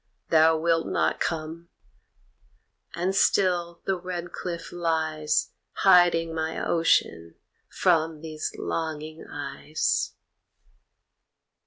[0.31, 1.69] Thou wilt not come,
[2.95, 7.35] and still the red cliff lies Hiding my ocean
[7.69, 10.13] from these longing eyes.